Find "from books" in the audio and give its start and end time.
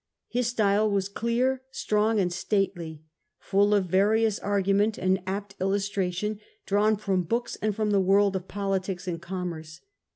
6.97-7.55